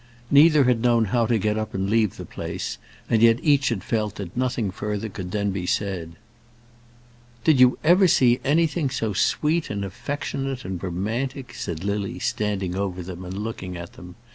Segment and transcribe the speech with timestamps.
[0.31, 3.83] Neither had known how to get up and leave the place, and yet each had
[3.83, 6.13] felt that nothing further could then be said.
[7.43, 13.03] "Did you ever see anything so sweet and affectionate and romantic?" said Lily, standing over
[13.03, 14.15] them and looking at them.